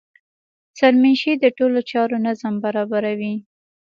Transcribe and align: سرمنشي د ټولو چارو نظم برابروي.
سرمنشي 0.79 1.33
د 1.37 1.45
ټولو 1.57 1.79
چارو 1.91 2.15
نظم 2.25 2.53
برابروي. 2.63 3.33